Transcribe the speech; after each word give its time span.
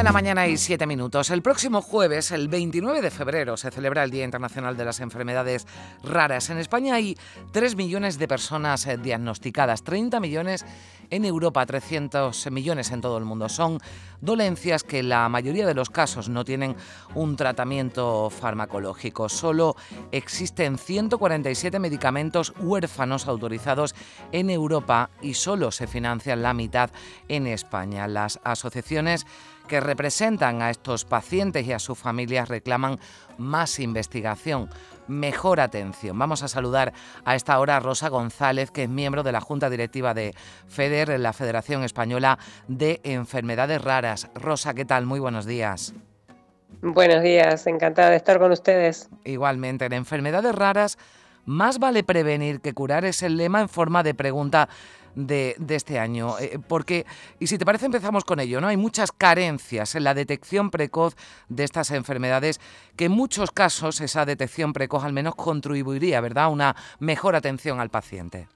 de 0.00 0.04
la 0.04 0.12
mañana 0.12 0.48
y 0.48 0.56
siete 0.56 0.86
minutos. 0.86 1.28
El 1.28 1.42
próximo 1.42 1.82
jueves, 1.82 2.30
el 2.30 2.48
29 2.48 3.02
de 3.02 3.10
febrero, 3.10 3.58
se 3.58 3.70
celebra 3.70 4.02
el 4.02 4.10
Día 4.10 4.24
Internacional 4.24 4.74
de 4.74 4.86
las 4.86 5.00
Enfermedades 5.00 5.66
Raras. 6.02 6.48
En 6.48 6.56
España 6.56 6.94
hay 6.94 7.18
3 7.52 7.76
millones 7.76 8.18
de 8.18 8.26
personas 8.26 8.86
eh, 8.86 8.96
diagnosticadas, 8.96 9.82
30 9.82 10.18
millones 10.18 10.64
en 11.10 11.26
Europa, 11.26 11.66
300 11.66 12.50
millones 12.50 12.92
en 12.92 13.02
todo 13.02 13.18
el 13.18 13.26
mundo. 13.26 13.50
Son 13.50 13.78
dolencias 14.22 14.84
que 14.84 15.02
la 15.02 15.28
mayoría 15.28 15.66
de 15.66 15.74
los 15.74 15.90
casos 15.90 16.30
no 16.30 16.46
tienen 16.46 16.76
un 17.14 17.36
tratamiento 17.36 18.30
farmacológico. 18.30 19.28
Solo 19.28 19.76
existen 20.12 20.78
147 20.78 21.78
medicamentos 21.78 22.54
huérfanos 22.58 23.26
autorizados 23.26 23.94
en 24.32 24.48
Europa 24.48 25.10
y 25.20 25.34
solo 25.34 25.70
se 25.70 25.86
financian 25.86 26.42
la 26.42 26.54
mitad 26.54 26.90
en 27.28 27.46
España. 27.46 28.08
Las 28.08 28.40
asociaciones 28.44 29.26
que 29.70 29.80
representan 29.80 30.62
a 30.62 30.70
estos 30.70 31.04
pacientes 31.04 31.64
y 31.64 31.72
a 31.72 31.78
sus 31.78 31.96
familias 31.96 32.48
reclaman 32.48 32.98
más 33.38 33.78
investigación, 33.78 34.68
mejor 35.06 35.60
atención. 35.60 36.18
Vamos 36.18 36.42
a 36.42 36.48
saludar 36.48 36.92
a 37.24 37.36
esta 37.36 37.56
hora 37.60 37.76
a 37.76 37.80
Rosa 37.80 38.08
González, 38.08 38.72
que 38.72 38.82
es 38.82 38.88
miembro 38.88 39.22
de 39.22 39.30
la 39.30 39.40
Junta 39.40 39.70
Directiva 39.70 40.12
de 40.12 40.34
FEDER, 40.66 41.20
la 41.20 41.32
Federación 41.32 41.84
Española 41.84 42.40
de 42.66 43.00
Enfermedades 43.04 43.80
Raras. 43.80 44.28
Rosa, 44.34 44.74
¿qué 44.74 44.84
tal? 44.84 45.06
Muy 45.06 45.20
buenos 45.20 45.46
días. 45.46 45.94
Buenos 46.82 47.22
días, 47.22 47.64
encantada 47.68 48.10
de 48.10 48.16
estar 48.16 48.40
con 48.40 48.50
ustedes. 48.50 49.08
Igualmente, 49.22 49.84
en 49.84 49.92
enfermedades 49.92 50.52
raras, 50.52 50.98
más 51.44 51.78
vale 51.78 52.02
prevenir 52.02 52.60
que 52.60 52.74
curar 52.74 53.04
es 53.04 53.22
el 53.22 53.36
lema 53.36 53.60
en 53.60 53.68
forma 53.68 54.02
de 54.02 54.14
pregunta 54.14 54.68
de, 55.14 55.56
este 55.68 55.98
año. 55.98 56.38
Eh, 56.38 56.58
porque, 56.66 57.06
y 57.38 57.46
si 57.46 57.58
te 57.58 57.64
parece, 57.64 57.86
empezamos 57.86 58.24
con 58.24 58.40
ello, 58.40 58.60
¿no? 58.60 58.68
Hay 58.68 58.76
muchas 58.76 59.12
carencias 59.12 59.94
en 59.94 60.04
la 60.04 60.14
detección 60.14 60.70
precoz 60.70 61.16
de 61.48 61.64
estas 61.64 61.90
enfermedades, 61.90 62.60
que 62.96 63.06
en 63.06 63.12
muchos 63.12 63.50
casos 63.50 64.00
esa 64.00 64.24
detección 64.24 64.72
precoz 64.72 65.04
al 65.04 65.12
menos 65.12 65.34
contribuiría, 65.34 66.20
¿verdad?, 66.20 66.44
a 66.44 66.48
una 66.48 66.76
mejor 66.98 67.36
atención 67.36 67.80
al 67.80 67.90
paciente. 67.90 68.48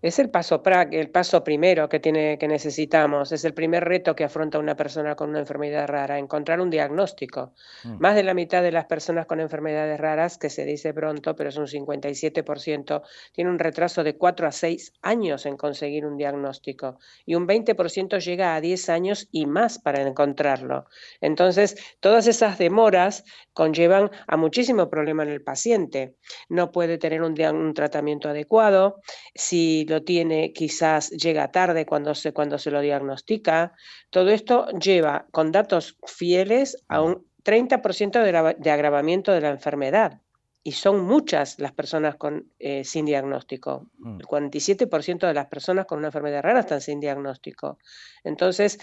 Es 0.00 0.18
el 0.18 0.30
paso 0.30 0.62
el 0.90 1.10
paso 1.10 1.44
primero 1.44 1.88
que 1.88 2.00
tiene 2.00 2.38
que 2.38 2.48
necesitamos, 2.48 3.32
es 3.32 3.44
el 3.44 3.54
primer 3.54 3.84
reto 3.84 4.14
que 4.14 4.24
afronta 4.24 4.58
una 4.58 4.76
persona 4.76 5.14
con 5.14 5.30
una 5.30 5.40
enfermedad 5.40 5.86
rara, 5.86 6.18
encontrar 6.18 6.60
un 6.60 6.70
diagnóstico. 6.70 7.54
Mm. 7.84 7.96
Más 7.98 8.14
de 8.14 8.22
la 8.22 8.34
mitad 8.34 8.62
de 8.62 8.72
las 8.72 8.86
personas 8.86 9.26
con 9.26 9.40
enfermedades 9.40 9.98
raras, 9.98 10.38
que 10.38 10.50
se 10.50 10.64
dice 10.64 10.94
pronto, 10.94 11.34
pero 11.36 11.50
es 11.50 11.56
un 11.56 11.66
57%, 11.66 13.02
tiene 13.32 13.50
un 13.50 13.58
retraso 13.58 14.04
de 14.04 14.16
4 14.16 14.46
a 14.46 14.52
6 14.52 14.92
años 15.02 15.46
en 15.46 15.56
conseguir 15.56 16.06
un 16.06 16.16
diagnóstico 16.16 16.98
y 17.26 17.34
un 17.34 17.46
20% 17.46 18.18
llega 18.20 18.54
a 18.54 18.60
10 18.60 18.88
años 18.88 19.28
y 19.30 19.46
más 19.46 19.78
para 19.78 20.02
encontrarlo. 20.02 20.86
Entonces, 21.20 21.76
todas 22.00 22.26
esas 22.26 22.58
demoras 22.58 23.24
conllevan 23.52 24.10
a 24.26 24.36
muchísimo 24.36 24.88
problema 24.88 25.22
en 25.22 25.30
el 25.30 25.42
paciente. 25.42 26.16
No 26.48 26.72
puede 26.72 26.98
tener 26.98 27.22
un, 27.22 27.40
un 27.40 27.74
tratamiento 27.74 28.28
adecuado. 28.28 29.00
Si 29.34 29.71
si 29.72 29.86
lo 29.86 30.02
tiene 30.02 30.52
quizás 30.52 31.10
llega 31.10 31.50
tarde 31.50 31.86
cuando 31.86 32.14
se, 32.14 32.32
cuando 32.32 32.58
se 32.58 32.70
lo 32.70 32.80
diagnostica. 32.80 33.72
Todo 34.10 34.28
esto 34.30 34.66
lleva 34.78 35.26
con 35.30 35.50
datos 35.50 35.96
fieles 36.06 36.76
a 36.88 37.00
un 37.00 37.26
30% 37.44 38.22
de, 38.22 38.56
de, 38.58 38.70
agravamiento 38.70 39.32
de 39.32 39.40
la 39.40 39.50
enfermedad. 39.50 40.20
Y 40.62 40.72
son 40.72 41.00
muchas 41.00 41.58
las 41.58 41.72
personas 41.72 42.16
con, 42.16 42.52
eh, 42.58 42.84
sin 42.84 43.06
diagnóstico. 43.06 43.88
Mm. 43.98 44.20
El 44.20 44.26
47% 44.26 45.26
de 45.26 45.34
las 45.34 45.46
personas 45.46 45.86
con 45.86 45.98
una 45.98 46.08
enfermedad 46.08 46.42
rara 46.42 46.60
están 46.60 46.80
sin 46.80 47.00
diagnóstico. 47.00 47.78
Entonces, 48.22 48.78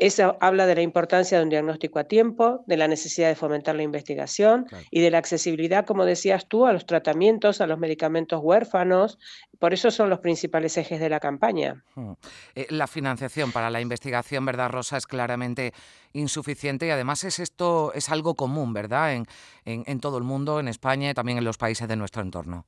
eso 0.00 0.38
habla 0.40 0.66
de 0.66 0.74
la 0.74 0.80
importancia 0.80 1.36
de 1.36 1.44
un 1.44 1.50
diagnóstico 1.50 1.98
a 1.98 2.04
tiempo, 2.04 2.64
de 2.66 2.78
la 2.78 2.88
necesidad 2.88 3.28
de 3.28 3.34
fomentar 3.34 3.74
la 3.76 3.82
investigación 3.82 4.66
y 4.90 5.02
de 5.02 5.10
la 5.10 5.18
accesibilidad, 5.18 5.84
como 5.84 6.06
decías 6.06 6.48
tú, 6.48 6.66
a 6.66 6.72
los 6.72 6.86
tratamientos, 6.86 7.60
a 7.60 7.66
los 7.66 7.78
medicamentos 7.78 8.40
huérfanos. 8.42 9.18
Por 9.58 9.74
eso 9.74 9.90
son 9.90 10.08
los 10.08 10.20
principales 10.20 10.76
ejes 10.78 11.00
de 11.00 11.10
la 11.10 11.20
campaña. 11.20 11.84
Hmm. 11.94 12.12
Eh, 12.54 12.66
la 12.70 12.86
financiación 12.86 13.52
para 13.52 13.68
la 13.68 13.82
investigación, 13.82 14.46
¿verdad, 14.46 14.70
Rosa? 14.70 14.96
Es 14.96 15.06
claramente 15.06 15.74
insuficiente 16.14 16.86
y 16.86 16.90
además 16.90 17.22
es 17.24 17.38
esto 17.38 17.92
es 17.94 18.08
algo 18.08 18.34
común, 18.34 18.72
¿verdad? 18.72 19.12
En, 19.14 19.26
en 19.64 20.00
todo 20.00 20.16
el 20.16 20.24
mundo, 20.24 20.60
en 20.60 20.68
España 20.68 21.10
y 21.10 21.14
también 21.14 21.36
en 21.36 21.44
los 21.44 21.58
países 21.58 21.86
de 21.86 21.96
nuestro 21.96 22.22
entorno. 22.22 22.64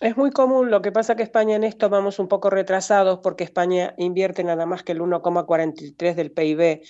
Es 0.00 0.16
muy 0.16 0.32
común, 0.32 0.72
lo 0.72 0.82
que 0.82 0.90
pasa 0.90 1.14
que 1.14 1.22
España 1.22 1.54
en 1.54 1.62
esto 1.62 1.88
vamos 1.88 2.18
un 2.18 2.26
poco 2.26 2.50
retrasados 2.50 3.20
porque 3.22 3.44
España 3.44 3.94
invierte 3.96 4.42
nada 4.42 4.66
más 4.66 4.82
que 4.82 4.90
el 4.90 5.00
1,43 5.00 6.16
del 6.16 6.32
PIB 6.32 6.82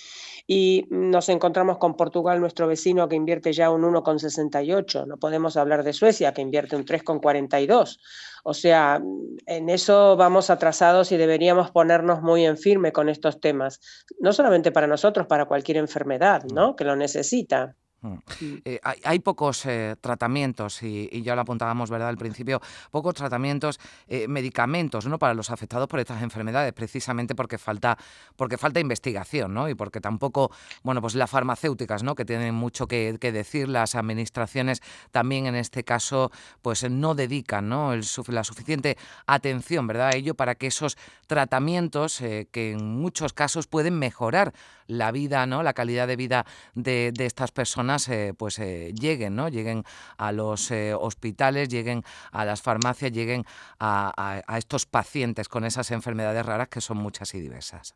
y 0.47 0.87
nos 0.89 1.29
encontramos 1.29 1.77
con 1.77 1.95
Portugal, 1.95 2.41
nuestro 2.41 2.67
vecino, 2.67 3.07
que 3.07 3.15
invierte 3.15 3.53
ya 3.53 3.69
un 3.69 3.83
1,68. 3.83 5.05
No 5.05 5.17
podemos 5.17 5.55
hablar 5.55 5.83
de 5.83 5.93
Suecia, 5.93 6.33
que 6.33 6.41
invierte 6.41 6.75
un 6.75 6.83
3,42. 6.83 7.99
O 8.43 8.53
sea, 8.55 8.99
en 9.45 9.69
eso 9.69 10.15
vamos 10.17 10.49
atrasados 10.49 11.11
y 11.11 11.17
deberíamos 11.17 11.69
ponernos 11.69 12.23
muy 12.23 12.43
en 12.43 12.57
firme 12.57 12.91
con 12.91 13.07
estos 13.09 13.39
temas, 13.39 13.81
no 14.19 14.33
solamente 14.33 14.71
para 14.71 14.87
nosotros, 14.87 15.27
para 15.27 15.45
cualquier 15.45 15.77
enfermedad, 15.77 16.43
¿no? 16.51 16.75
Que 16.75 16.85
lo 16.85 16.95
necesita. 16.95 17.75
Mm. 18.05 18.57
Eh, 18.65 18.79
hay, 18.83 19.19
pocos 19.19 19.65
eh, 19.65 19.95
tratamientos, 19.99 20.83
y, 20.83 21.21
ya 21.23 21.35
lo 21.35 21.41
apuntábamos 21.41 21.89
¿verdad? 21.89 22.09
al 22.09 22.17
principio, 22.17 22.61
pocos 22.91 23.15
tratamientos, 23.15 23.79
eh, 24.07 24.27
medicamentos 24.27 25.07
¿no? 25.07 25.17
para 25.17 25.33
los 25.33 25.49
afectados 25.49 25.87
por 25.87 25.99
estas 25.99 26.21
enfermedades, 26.21 26.71
precisamente 26.73 27.33
porque 27.33 27.57
falta, 27.57 27.97
porque 28.35 28.57
falta 28.57 28.79
investigación 28.79 29.53
¿no? 29.53 29.69
y 29.69 29.75
porque 29.75 30.01
tampoco, 30.01 30.51
bueno, 30.83 31.01
pues 31.01 31.15
las 31.15 31.29
farmacéuticas 31.29 32.03
¿no? 32.03 32.13
que 32.15 32.25
tienen 32.25 32.53
mucho 32.53 32.87
que, 32.87 33.17
decir, 33.19 33.67
las 33.69 33.95
administraciones 33.95 34.81
también 35.11 35.47
en 35.47 35.55
este 35.55 35.83
caso 35.83 36.31
pues 36.61 36.87
no 36.89 37.15
dedican 37.15 37.69
¿no? 37.69 37.93
la 37.95 38.43
suficiente 38.43 38.97
atención 39.25 39.87
¿verdad? 39.87 40.09
a 40.09 40.15
ello 40.15 40.35
para 40.35 40.55
que 40.55 40.67
esos 40.67 40.97
tratamientos 41.25 42.19
que 42.19 42.71
en 42.71 42.85
muchos 42.85 43.33
casos 43.33 43.65
pueden 43.65 43.97
mejorar 43.97 44.53
la 44.87 45.11
vida, 45.11 45.47
¿no? 45.47 45.63
la 45.63 45.73
calidad 45.73 46.07
de 46.07 46.15
vida 46.15 46.45
de, 46.75 47.11
de 47.11 47.25
estas 47.25 47.51
personas 47.51 47.94
eh, 48.09 48.33
pues 48.37 48.59
eh, 48.59 48.93
lleguen, 48.93 49.35
¿no? 49.35 49.49
Lleguen 49.49 49.83
a 50.17 50.31
los 50.31 50.71
eh, 50.71 50.93
hospitales, 50.93 51.69
lleguen 51.69 52.03
a 52.31 52.45
las 52.45 52.61
farmacias, 52.61 53.11
lleguen 53.11 53.45
a 53.79 54.57
estos 54.57 54.85
pacientes 54.85 55.49
con 55.49 55.65
esas 55.65 55.91
enfermedades 55.91 56.45
raras 56.45 56.69
que 56.69 56.81
son 56.81 56.97
muchas 56.97 57.33
y 57.35 57.41
diversas. 57.41 57.95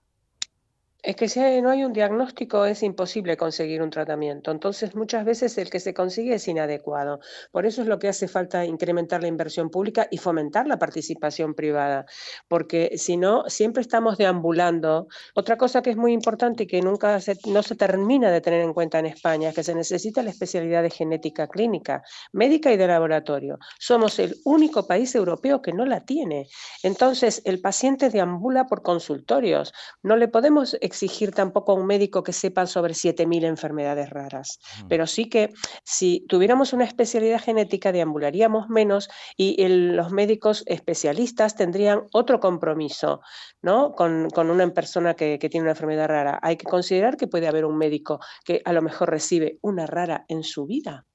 Es 1.02 1.16
que 1.16 1.30
si 1.30 1.40
no 1.62 1.70
hay 1.70 1.86
un 1.86 1.94
diagnóstico 1.94 2.66
es 2.66 2.84
imposible 2.84 3.38
conseguir 3.38 3.82
un 3.82 3.90
tratamiento. 3.90 4.52
Entonces, 4.52 4.96
muchas 4.96 5.24
veces 5.24 5.58
el 5.58 5.70
que 5.70 5.80
se 5.80 5.94
consigue 5.94 6.34
es 6.34 6.46
inadecuado. 6.50 7.22
Por 7.52 7.66
eso 7.66 7.82
es 7.82 7.88
lo 7.88 8.00
que 8.00 8.10
hace 8.10 8.28
falta 8.28 8.66
incrementar 8.66 9.22
la 9.22 9.30
inversión 9.30 9.70
pública 9.70 10.10
y 10.12 10.18
fomentar 10.18 10.68
la 10.68 10.78
participación 10.78 11.54
privada, 11.54 12.06
porque 12.50 12.98
si 12.98 13.16
no, 13.16 13.46
siempre 13.48 13.82
estamos 13.82 14.18
deambulando. 14.18 15.08
Otra 15.36 15.58
cosa 15.58 15.82
que 15.82 15.92
es 15.92 15.96
muy 15.96 16.12
importante 16.12 16.64
y 16.64 16.68
que 16.68 16.82
nunca 16.82 17.18
no 17.46 17.64
se 17.64 17.76
termina 17.76 18.30
de 18.30 18.42
tener 18.42 18.60
en 18.60 18.74
cuenta 18.74 19.00
en 19.00 19.06
España 19.06 19.50
es 19.50 19.56
que 19.56 19.64
se 19.64 19.76
necesita 19.76 20.22
la 20.22 20.32
especialidad 20.32 20.84
de 20.84 20.90
genética 20.90 21.48
clínica, 21.48 22.04
médica 22.34 22.74
y 22.74 22.78
de 22.78 22.88
laboratorio. 22.88 23.58
Somos 23.80 24.20
el 24.20 24.36
único 24.44 24.86
país 24.86 25.16
europeo 25.16 25.62
que 25.62 25.72
no 25.72 25.86
la 25.86 26.02
tiene. 26.02 26.50
Entonces, 26.84 27.42
el 27.46 27.62
paciente 27.62 28.10
deambula 28.10 28.66
por 28.66 28.82
consultorios. 28.82 29.72
No 30.04 30.18
le 30.18 30.28
podemos 30.28 30.76
exigir 30.90 31.32
tampoco 31.32 31.72
a 31.72 31.76
un 31.76 31.86
médico 31.86 32.24
que 32.24 32.34
sepa 32.34 32.66
sobre 32.66 32.94
7.000 32.94 33.46
enfermedades 33.46 34.10
raras, 34.10 34.60
pero 34.90 35.08
sí 35.08 35.30
que 35.30 35.54
si 35.84 36.26
tuviéramos 36.28 36.74
una 36.74 36.86
especialidad 36.86 37.42
genética 37.42 37.92
deambularíamos 37.92 38.68
menos 38.70 39.10
y 39.38 39.56
los 39.68 40.12
médicos 40.12 40.64
especialistas 40.66 41.56
tendrían 41.56 42.04
otro 42.12 42.40
compromiso 42.40 43.22
¿no? 43.62 43.94
con, 43.94 44.28
una 44.36 44.74
persona 44.74 45.14
que, 45.14 45.38
que 45.40 45.50
tiene 45.50 45.64
una 45.64 45.72
enfermedad 45.72 46.08
rara. 46.08 46.40
Hay 46.42 46.58
que 46.58 46.66
considerar 46.66 47.18
que 47.18 47.28
puede 47.28 47.48
haber 47.48 47.66
un 47.66 47.78
médico 47.78 48.20
que 48.44 48.62
a 48.66 48.74
lo 48.74 48.82
mejor 48.82 49.10
recibe 49.10 49.60
una 49.62 49.86
rara 49.86 50.26
en 50.28 50.44
su 50.44 50.66
vida 50.66 51.06
Mm. 51.06 51.09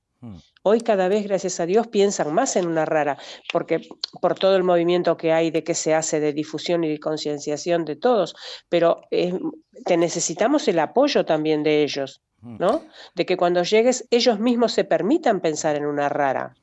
Hoy 0.63 0.81
cada 0.81 1.09
vez, 1.09 1.27
gracias 1.27 1.61
a 1.61 1.67
Dios, 1.67 1.89
piensan 1.89 2.33
más 2.33 2.57
en 2.57 2.67
una 2.67 2.85
rara, 2.85 3.19
porque 3.53 3.89
por 4.21 4.35
todo 4.35 4.57
el 4.57 4.65
movimiento 4.65 5.17
que 5.17 5.33
hay 5.33 5.51
de 5.51 5.63
que 5.63 5.75
se 5.75 5.95
hace 5.95 6.21
de 6.21 6.33
difusión 6.33 6.85
y 6.85 6.89
de 6.89 7.01
concienciación 7.01 7.85
de 7.85 7.97
todos, 7.97 8.35
pero 8.69 9.03
eh, 9.11 9.39
te 9.85 9.97
necesitamos 9.97 10.67
el 10.69 10.79
apoyo 10.79 11.25
también 11.25 11.63
de 11.63 11.83
ellos, 11.83 12.23
mm. 12.41 12.57
¿no? 12.59 12.85
De 13.15 13.27
que 13.27 13.37
cuando 13.37 13.63
llegues 13.63 14.07
ellos 14.11 14.39
mismos 14.39 14.73
se 14.73 14.85
permitan 14.85 15.41
pensar 15.41 15.77
en 15.77 15.87
una 15.87 16.09
rara. 16.09 16.55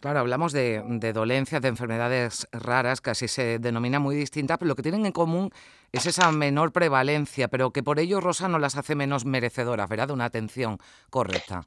Claro, 0.00 0.20
hablamos 0.20 0.52
de, 0.52 0.82
de, 0.86 1.12
dolencias, 1.12 1.60
de 1.60 1.68
enfermedades 1.68 2.48
raras, 2.52 3.02
que 3.02 3.10
así 3.10 3.28
se 3.28 3.58
denomina 3.58 3.98
muy 3.98 4.16
distintas, 4.16 4.56
pero 4.56 4.68
lo 4.68 4.74
que 4.74 4.82
tienen 4.82 5.04
en 5.04 5.12
común 5.12 5.50
es 5.92 6.06
esa 6.06 6.32
menor 6.32 6.72
prevalencia, 6.72 7.48
pero 7.48 7.70
que 7.70 7.82
por 7.82 7.98
ello 7.98 8.20
Rosa 8.20 8.48
no 8.48 8.58
las 8.58 8.76
hace 8.76 8.94
menos 8.94 9.26
merecedoras, 9.26 9.90
¿verdad? 9.90 10.06
De 10.08 10.14
una 10.14 10.24
atención 10.24 10.78
correcta. 11.10 11.66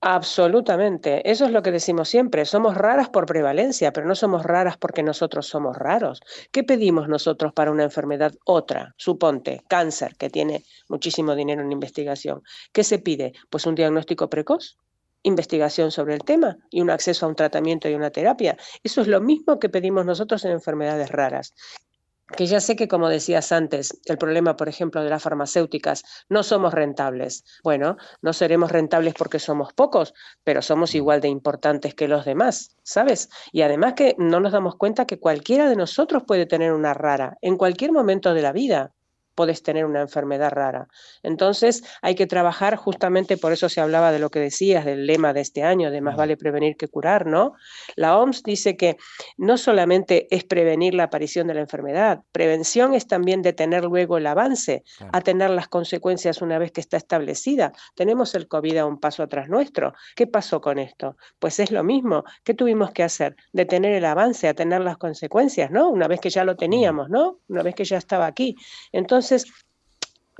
Absolutamente. 0.00 1.30
Eso 1.30 1.46
es 1.46 1.50
lo 1.50 1.62
que 1.62 1.70
decimos 1.70 2.08
siempre. 2.08 2.44
Somos 2.44 2.76
raras 2.76 3.08
por 3.08 3.26
prevalencia, 3.26 3.92
pero 3.92 4.06
no 4.06 4.14
somos 4.14 4.44
raras 4.44 4.76
porque 4.76 5.02
nosotros 5.02 5.46
somos 5.46 5.76
raros. 5.76 6.20
¿Qué 6.50 6.64
pedimos 6.64 7.08
nosotros 7.08 7.52
para 7.52 7.70
una 7.70 7.84
enfermedad? 7.84 8.32
Otra, 8.44 8.94
suponte, 8.96 9.62
cáncer, 9.68 10.16
que 10.16 10.30
tiene 10.30 10.64
muchísimo 10.88 11.34
dinero 11.34 11.62
en 11.62 11.72
investigación. 11.72 12.42
¿Qué 12.72 12.84
se 12.84 12.98
pide? 12.98 13.32
Pues 13.50 13.66
un 13.66 13.74
diagnóstico 13.74 14.28
precoz, 14.28 14.76
investigación 15.22 15.90
sobre 15.90 16.14
el 16.14 16.22
tema 16.22 16.58
y 16.70 16.80
un 16.80 16.90
acceso 16.90 17.24
a 17.24 17.28
un 17.28 17.36
tratamiento 17.36 17.88
y 17.88 17.94
una 17.94 18.10
terapia. 18.10 18.56
Eso 18.82 19.00
es 19.00 19.06
lo 19.06 19.20
mismo 19.20 19.58
que 19.58 19.68
pedimos 19.68 20.04
nosotros 20.04 20.44
en 20.44 20.52
enfermedades 20.52 21.10
raras 21.10 21.54
que 22.36 22.46
ya 22.46 22.60
sé 22.60 22.76
que, 22.76 22.88
como 22.88 23.08
decías 23.08 23.52
antes, 23.52 24.00
el 24.06 24.18
problema, 24.18 24.56
por 24.56 24.68
ejemplo, 24.68 25.02
de 25.02 25.10
las 25.10 25.22
farmacéuticas, 25.22 26.02
no 26.28 26.42
somos 26.42 26.72
rentables. 26.72 27.44
Bueno, 27.62 27.96
no 28.22 28.32
seremos 28.32 28.72
rentables 28.72 29.14
porque 29.14 29.38
somos 29.38 29.72
pocos, 29.72 30.14
pero 30.42 30.62
somos 30.62 30.94
igual 30.94 31.20
de 31.20 31.28
importantes 31.28 31.94
que 31.94 32.08
los 32.08 32.24
demás, 32.24 32.76
¿sabes? 32.82 33.28
Y 33.52 33.62
además 33.62 33.94
que 33.94 34.14
no 34.18 34.40
nos 34.40 34.52
damos 34.52 34.76
cuenta 34.76 35.06
que 35.06 35.20
cualquiera 35.20 35.68
de 35.68 35.76
nosotros 35.76 36.22
puede 36.26 36.46
tener 36.46 36.72
una 36.72 36.94
rara 36.94 37.36
en 37.40 37.56
cualquier 37.56 37.92
momento 37.92 38.34
de 38.34 38.42
la 38.42 38.52
vida 38.52 38.92
puedes 39.34 39.62
tener 39.62 39.84
una 39.84 40.00
enfermedad 40.00 40.50
rara. 40.50 40.88
Entonces 41.22 41.82
hay 42.02 42.14
que 42.14 42.26
trabajar 42.26 42.76
justamente, 42.76 43.36
por 43.36 43.52
eso 43.52 43.68
se 43.68 43.80
hablaba 43.80 44.12
de 44.12 44.18
lo 44.18 44.30
que 44.30 44.40
decías, 44.40 44.84
del 44.84 45.06
lema 45.06 45.32
de 45.32 45.40
este 45.40 45.62
año, 45.62 45.90
de 45.90 46.00
más 46.00 46.16
vale 46.16 46.36
prevenir 46.36 46.76
que 46.76 46.88
curar, 46.88 47.26
¿no? 47.26 47.54
La 47.96 48.18
OMS 48.18 48.42
dice 48.42 48.76
que 48.76 48.96
no 49.36 49.58
solamente 49.58 50.28
es 50.34 50.44
prevenir 50.44 50.94
la 50.94 51.04
aparición 51.04 51.46
de 51.46 51.54
la 51.54 51.60
enfermedad, 51.60 52.22
prevención 52.32 52.94
es 52.94 53.06
también 53.06 53.42
detener 53.42 53.84
luego 53.84 54.18
el 54.18 54.26
avance, 54.26 54.84
a 55.12 55.20
tener 55.20 55.50
las 55.50 55.68
consecuencias 55.68 56.40
una 56.42 56.58
vez 56.58 56.72
que 56.72 56.80
está 56.80 56.96
establecida. 56.96 57.72
Tenemos 57.94 58.34
el 58.34 58.48
COVID 58.48 58.76
a 58.78 58.86
un 58.86 59.00
paso 59.00 59.22
atrás 59.22 59.48
nuestro. 59.48 59.94
¿Qué 60.14 60.26
pasó 60.26 60.60
con 60.60 60.78
esto? 60.78 61.16
Pues 61.38 61.58
es 61.60 61.70
lo 61.70 61.82
mismo. 61.82 62.24
¿Qué 62.44 62.54
tuvimos 62.54 62.92
que 62.92 63.02
hacer? 63.02 63.36
Detener 63.52 63.92
el 63.92 64.04
avance, 64.04 64.48
a 64.48 64.54
tener 64.54 64.80
las 64.80 64.96
consecuencias, 64.96 65.70
¿no? 65.70 65.88
Una 65.88 66.08
vez 66.08 66.20
que 66.20 66.30
ya 66.30 66.44
lo 66.44 66.56
teníamos, 66.56 67.10
¿no? 67.10 67.40
Una 67.48 67.62
vez 67.62 67.74
que 67.74 67.84
ya 67.84 67.98
estaba 67.98 68.26
aquí. 68.26 68.56
Entonces, 68.92 69.23
entonces, 69.24 69.50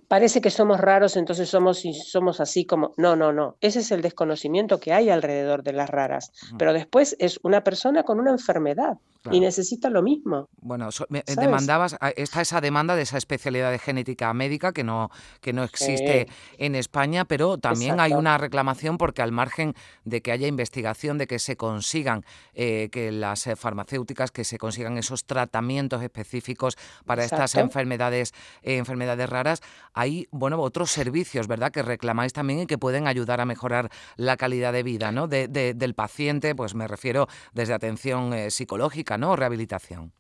parece 0.09 0.41
que 0.41 0.51
somos 0.51 0.81
raros, 0.81 1.17
entonces 1.17 1.49
somos, 1.49 1.83
somos 2.05 2.41
así 2.41 2.65
como... 2.65 2.93
No, 2.97 3.17
no, 3.17 3.33
no. 3.33 3.57
Ese 3.61 3.81
es 3.81 3.91
el 3.93 4.03
desconocimiento 4.03 4.81
que 4.81 4.93
hay 4.93 5.11
alrededor 5.11 5.63
de 5.63 5.73
las 5.73 5.91
raras. 5.91 6.33
Pero 6.59 6.73
después 6.73 7.17
es 7.19 7.41
una 7.43 7.63
persona 7.63 8.03
con 8.03 8.21
una 8.21 8.31
enfermedad 8.31 8.99
y 9.31 9.41
necesita 9.41 9.89
lo 9.89 10.03
mismo. 10.03 10.49
Bueno, 10.61 10.91
demandabas, 11.37 11.97
ah, 12.01 12.11
está 12.11 12.43
esa 12.43 12.61
demanda 12.61 12.95
de 12.95 13.03
esa 13.03 13.17
especialidad 13.17 13.71
de 13.71 13.79
genética 13.79 14.33
médica 14.35 14.73
que 14.73 14.85
no, 14.85 15.11
que 15.41 15.53
no 15.53 15.65
existe 15.65 16.29
en 16.59 16.75
España, 16.75 17.25
pero 17.25 17.57
también 17.59 18.01
hay 18.01 18.13
una 18.13 18.37
reclamación 18.37 18.99
porque 18.99 19.23
al 19.23 19.33
margen 19.33 19.75
de 20.05 20.21
que 20.21 20.33
haya 20.33 20.47
investigación, 20.47 21.17
de 21.17 21.27
que 21.27 21.39
se 21.39 21.57
consigan, 21.57 22.25
eh, 22.53 22.89
que 22.93 23.13
las 23.13 23.47
eh, 23.47 23.57
farmacéuticas, 23.57 24.31
que 24.31 24.45
se 24.45 24.59
consigan 24.59 24.99
esos 24.99 25.25
tratamientos 25.25 26.03
específicos 26.03 26.77
para 27.07 27.25
estas 27.25 27.55
enfermedades, 27.55 28.35
eh, 28.63 28.77
enfermedades 28.77 29.29
raras, 29.29 29.63
hay, 29.95 30.29
bueno, 30.31 30.61
otros 30.61 30.91
servicios, 30.91 31.47
¿verdad?, 31.49 31.73
que 31.73 31.83
reclamáis 31.83 32.33
también 32.33 32.61
y 32.61 32.67
que 32.67 32.79
pueden 32.79 33.07
ayudar 33.07 33.41
a 33.41 33.47
mejorar 33.47 33.91
la 34.17 34.37
calidad 34.37 34.73
de 34.73 34.83
vida, 34.83 35.13
¿no?, 35.13 35.29
de, 35.29 35.49
del 35.49 35.95
paciente, 35.95 36.55
pues 36.55 36.75
me 36.75 36.89
refiero 36.89 37.29
desde 37.53 37.75
atención 37.75 38.51
psicológica, 38.51 39.17
¿no? 39.19 39.37
Rehabilitación. 39.37 40.13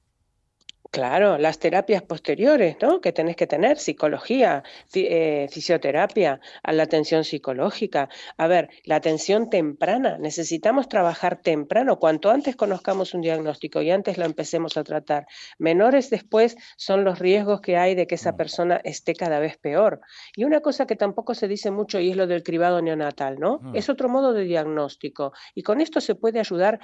Claro, 0.94 1.38
las 1.38 1.58
terapias 1.58 2.02
posteriores, 2.02 2.76
¿no? 2.80 3.00
Que 3.00 3.10
tenés 3.12 3.34
que 3.34 3.48
tener, 3.48 3.78
psicología, 3.78 4.62
eh, 4.94 5.48
fisioterapia, 5.50 6.40
a 6.62 6.72
la 6.72 6.84
atención 6.84 7.24
psicológica. 7.24 8.08
A 8.36 8.46
ver, 8.46 8.68
la 8.84 8.94
atención 8.94 9.50
temprana, 9.50 10.18
necesitamos 10.18 10.88
trabajar 10.88 11.42
temprano, 11.42 11.98
cuanto 11.98 12.30
antes 12.30 12.54
conozcamos 12.54 13.12
un 13.12 13.22
diagnóstico 13.22 13.82
y 13.82 13.90
antes 13.90 14.18
lo 14.18 14.24
empecemos 14.24 14.76
a 14.76 14.84
tratar. 14.84 15.26
Menores 15.58 16.10
después 16.10 16.56
son 16.76 17.02
los 17.02 17.18
riesgos 17.18 17.60
que 17.60 17.76
hay 17.76 17.96
de 17.96 18.06
que 18.06 18.14
esa 18.14 18.30
mm. 18.30 18.36
persona 18.36 18.80
esté 18.84 19.16
cada 19.16 19.40
vez 19.40 19.56
peor. 19.56 20.00
Y 20.36 20.44
una 20.44 20.60
cosa 20.60 20.86
que 20.86 20.94
tampoco 20.94 21.34
se 21.34 21.48
dice 21.48 21.72
mucho 21.72 21.98
y 21.98 22.10
es 22.10 22.16
lo 22.16 22.28
del 22.28 22.44
cribado 22.44 22.80
neonatal, 22.80 23.40
¿no? 23.40 23.58
Mm. 23.60 23.74
Es 23.74 23.88
otro 23.88 24.08
modo 24.08 24.32
de 24.32 24.44
diagnóstico 24.44 25.32
y 25.56 25.64
con 25.64 25.80
esto 25.80 26.00
se 26.00 26.14
puede 26.14 26.38
ayudar 26.38 26.78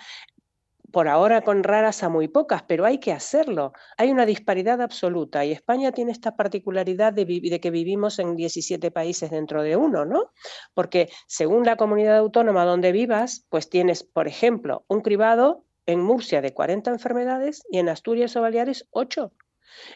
por 0.93 1.09
ahora 1.09 1.43
con 1.43 1.63
raras 1.63 2.03
a 2.03 2.09
muy 2.09 2.29
pocas, 2.29 2.63
pero 2.63 2.85
hay 2.85 2.99
que 2.99 3.13
hacerlo. 3.13 3.73
Hay 3.97 4.11
una 4.11 4.27
disparidad 4.27 4.81
absoluta 4.81 5.45
y 5.45 5.53
España 5.53 5.93
tiene 5.93 6.13
esta 6.13 6.37
particularidad 6.37 7.13
de, 7.13 7.61
que 7.61 7.71
vivimos 7.71 8.19
en 8.19 8.37
17 8.37 8.91
países 8.91 9.31
dentro 9.31 9.63
de 9.63 9.77
uno, 9.77 10.05
¿no? 10.05 10.33
Porque 10.75 11.11
según 11.27 11.65
la 11.65 11.77
comunidad 11.77 12.19
autónoma 12.19 12.65
donde 12.65 12.93
vivas, 12.93 13.47
pues 13.49 13.69
tienes, 13.69 14.03
por 14.03 14.29
ejemplo, 14.29 14.85
un 14.89 15.01
cribado 15.01 15.65
en 15.87 16.01
Murcia 16.01 16.41
de 16.41 16.55
40 16.55 16.91
enfermedades 16.91 17.65
y 17.71 17.79
en 17.79 17.89
Asturias 17.89 18.37
o 18.37 18.43
Baleares 18.43 18.87
8. 18.91 19.33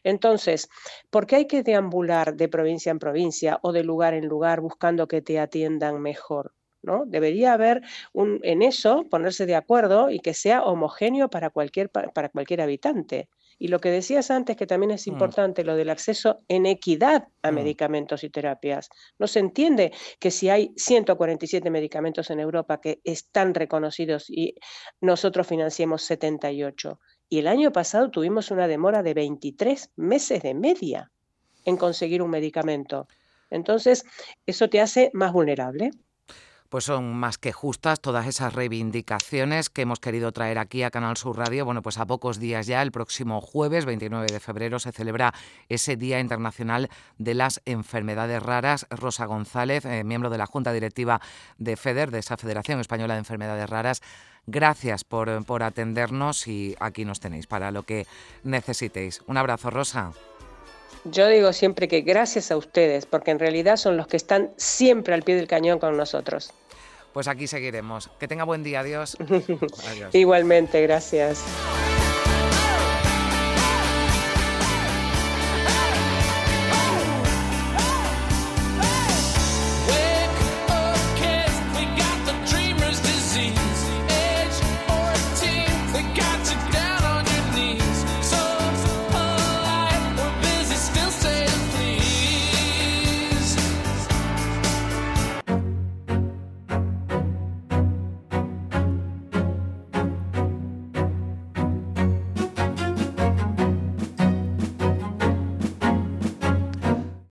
Entonces, 0.05 0.69
¿por 1.11 1.26
qué 1.26 1.37
hay 1.37 1.46
que 1.46 1.62
deambular 1.62 2.37
de 2.37 2.49
provincia 2.49 2.91
en 2.91 2.99
provincia 2.99 3.58
o 3.62 3.73
de 3.73 3.85
lugar 3.85 4.14
en 4.14 4.26
lugar 4.26 4.61
buscando 4.61 5.08
que 5.08 5.23
te 5.23 5.38
atiendan 5.38 6.00
mejor? 6.00 6.55
¿No? 6.85 7.05
Debería 7.07 7.53
haber 7.53 7.83
un, 8.13 8.41
en 8.43 8.63
eso, 8.63 9.05
ponerse 9.11 9.47
de 9.47 9.57
acuerdo 9.57 10.11
y 10.11 10.21
que 10.21 10.35
sea 10.35 10.63
homogéneo 10.63 11.29
para 11.29 11.51
cualquier, 11.51 11.91
para 11.91 12.29
cualquier 12.29 12.61
habitante. 12.61 13.29
Y 13.59 13.69
lo 13.69 13.81
que 13.81 13.91
decías 13.91 14.31
antes, 14.31 14.57
que 14.57 14.67
también 14.67 14.91
es 14.91 15.07
mm. 15.07 15.11
importante, 15.11 15.65
lo 15.65 15.77
del 15.77 15.91
acceso 15.91 16.41
en 16.49 16.67
equidad 16.67 17.29
a 17.43 17.51
mm. 17.51 17.55
medicamentos 17.55 18.25
y 18.25 18.31
terapias. 18.31 18.89
No 19.19 19.27
se 19.27 19.41
entiende 19.41 19.93
que 20.19 20.31
si 20.31 20.49
hay 20.49 20.73
147 20.77 21.71
medicamentos 21.71 22.31
en 22.31 22.41
Europa 22.41 22.81
que 22.81 23.01
están 23.05 23.55
reconocidos 23.55 24.29
y 24.29 24.55
nosotros 25.01 25.47
financiemos 25.47 26.03
78. 26.03 27.01
Y 27.29 27.39
el 27.39 27.47
año 27.47 27.73
pasado 27.73 28.11
tuvimos 28.11 28.51
una 28.51 28.69
demora 28.69 29.03
de 29.03 29.15
23 29.15 29.93
meses 29.97 30.43
de 30.43 30.55
media 30.55 31.11
en 31.65 31.77
conseguir 31.77 32.23
un 32.23 32.31
medicamento. 32.31 33.09
Entonces, 33.51 34.05
eso 34.47 34.69
te 34.69 34.81
hace 34.81 35.11
más 35.15 35.33
vulnerable 35.33 35.91
pues 36.69 36.85
son 36.85 37.15
más 37.15 37.39
que 37.39 37.53
justas 37.53 38.01
todas 38.01 38.27
esas 38.27 38.53
reivindicaciones 38.53 39.71
que 39.71 39.83
hemos 39.83 40.01
querido 40.01 40.33
traer 40.33 40.59
aquí 40.59 40.83
a 40.83 40.91
Canal 40.91 41.17
Sur 41.17 41.39
Radio. 41.39 41.65
Bueno, 41.65 41.83
pues 41.83 41.99
a 41.99 42.07
pocos 42.07 42.39
días 42.39 42.67
ya, 42.67 42.83
el 42.83 42.93
próximo 42.93 43.41
jueves 43.41 43.85
29 43.85 44.27
de 44.33 44.41
febrero, 44.41 44.79
se 44.79 44.93
celebra 44.93 45.35
ese 45.69 45.97
Día 45.97 46.21
Internacional 46.21 46.91
de 47.19 47.35
las 47.35 47.63
Enfermedades 47.65 48.43
Raras. 48.43 48.87
Rosa 48.91 49.27
González, 49.27 49.85
eh, 49.85 50.05
miembro 50.05 50.31
de 50.31 50.39
la 50.39 50.47
Junta 50.47 50.73
Directiva 50.73 51.21
de 51.59 51.77
FEDER, 51.77 52.11
de 52.11 52.19
esa 52.19 52.37
Federación 52.37 52.81
Española 52.81 53.15
de 53.15 53.21
Enfermedades 53.21 53.71
Raras, 53.71 54.03
gracias 54.47 55.05
por, 55.05 55.44
por 55.44 55.63
atendernos 55.63 56.47
y 56.49 56.77
aquí 56.81 57.05
nos 57.05 57.21
tenéis 57.21 57.47
para 57.47 57.71
lo 57.71 57.85
que 57.85 58.06
necesitéis. 58.43 59.23
Un 59.27 59.37
abrazo, 59.37 59.71
Rosa. 59.71 60.13
Yo 61.05 61.29
digo 61.29 61.53
siempre 61.53 61.87
que 61.87 62.01
gracias 62.01 62.51
a 62.51 62.56
ustedes, 62.56 63.06
porque 63.06 63.31
en 63.31 63.39
realidad 63.39 63.77
son 63.77 63.96
los 63.96 64.06
que 64.06 64.17
están 64.17 64.51
siempre 64.56 65.15
al 65.15 65.23
pie 65.23 65.37
del 65.37 65.46
cañón 65.46 65.79
con 65.79 65.96
nosotros. 65.96 66.53
Pues 67.13 67.29
aquí 67.29 67.46
seguiremos. 67.46 68.11
Que 68.19 68.27
tenga 68.27 68.44
buen 68.44 68.65
día, 68.65 68.81
adiós. 68.81 69.17
Igualmente, 70.13 70.82
gracias. 70.82 71.44